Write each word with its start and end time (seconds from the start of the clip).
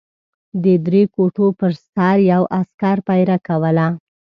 د 0.63 0.65
درې 0.85 1.01
کوټو 1.15 1.47
پر 1.59 1.71
سر 1.91 2.15
یو 2.31 2.43
عسکر 2.59 2.97
پېره 3.07 3.37
کوله. 3.47 3.87